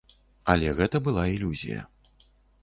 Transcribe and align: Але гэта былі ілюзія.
Але 0.53 0.71
гэта 0.79 1.01
былі 1.09 1.27
ілюзія. 1.37 1.85